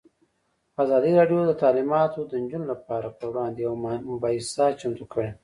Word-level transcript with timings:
ازادي 0.83 1.11
راډیو 1.19 1.39
د 1.47 1.51
تعلیمات 1.63 2.11
د 2.31 2.33
نجونو 2.43 2.65
لپاره 2.73 3.07
پر 3.17 3.25
وړاندې 3.31 3.59
یوه 3.65 3.77
مباحثه 4.11 4.65
چمتو 4.79 5.05
کړې. 5.13 5.29